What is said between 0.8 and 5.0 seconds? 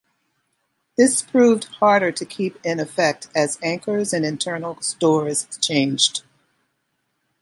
This proved harder to keep in effect as anchors and internal